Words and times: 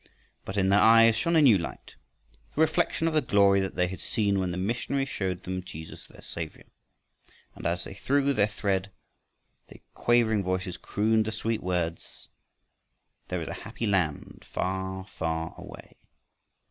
But 0.45 0.57
in 0.57 0.69
their 0.69 0.79
eyes 0.79 1.15
shone 1.15 1.35
a 1.35 1.43
new 1.43 1.59
light, 1.59 1.93
the 2.55 2.61
reflection 2.61 3.07
of 3.07 3.13
the 3.13 3.21
glory 3.21 3.59
that 3.61 3.75
they 3.75 3.87
had 3.87 4.01
seen 4.01 4.39
when 4.39 4.49
the 4.49 4.57
missionary 4.57 5.05
showed 5.05 5.43
them 5.43 5.61
Jesus 5.61 6.07
their 6.07 6.23
Savior. 6.23 6.63
And 7.53 7.67
as 7.67 7.83
they 7.83 7.93
threw 7.93 8.33
their 8.33 8.47
thread 8.47 8.89
their 9.67 9.77
quavering 9.93 10.41
voices 10.43 10.75
crooned 10.77 11.25
the 11.25 11.31
sweet 11.31 11.61
words: 11.61 12.29
There 13.27 13.43
is 13.43 13.47
a 13.47 13.53
happy 13.61 13.85
land 13.85 14.43
Far, 14.49 15.05
far 15.05 15.53
away. 15.55 15.97